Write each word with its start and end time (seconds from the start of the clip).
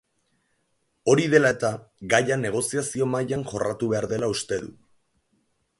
Hori 1.13 1.25
dela 1.33 1.51
eta, 1.57 1.69
gaia 2.15 2.39
negoziazio 2.45 3.09
mahaian 3.13 3.45
jorratu 3.53 3.93
behar 3.95 4.09
dela 4.15 4.33
uste 4.37 4.63
du. 4.65 4.73